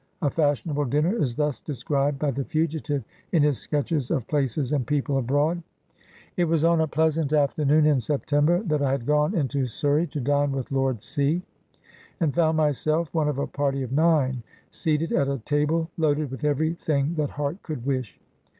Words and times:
A 0.23 0.31
fashionable 0.31 0.85
dinner 0.85 1.15
is 1.15 1.35
thus 1.35 1.59
described 1.59 2.17
by 2.17 2.31
the 2.31 2.43
fugitive 2.43 3.03
in 3.33 3.43
his" 3.43 3.59
Sketches 3.61 4.09
of 4.09 4.27
Places 4.27 4.71
and 4.73 4.87
People 4.87 5.19
Abroad":—" 5.19 5.61
It 6.37 6.45
was 6.45 6.63
on 6.63 6.81
a 6.81 6.87
pleasant 6.87 7.33
afternoon 7.33 7.85
in 7.85 8.01
September 8.01 8.63
that 8.63 8.81
I 8.81 8.89
had 8.89 9.05
gone 9.05 9.35
into 9.37 9.67
Surrey 9.67 10.07
to 10.07 10.19
dine 10.19 10.53
with 10.53 10.71
Lord 10.71 11.03
C, 11.03 11.43
and 12.19 12.33
found 12.33 12.57
myself 12.57 13.13
one 13.13 13.27
of 13.29 13.37
a 13.37 13.45
party 13.45 13.83
of 13.83 13.91
nine, 13.91 14.41
seated 14.71 15.11
at 15.11 15.27
a 15.27 15.37
table 15.37 15.91
loaded 15.99 16.31
with 16.31 16.43
every 16.43 16.73
thing 16.73 17.13
that 17.19 17.29
heart 17.29 17.61
could 17.61 17.85
wish. 17.85 18.19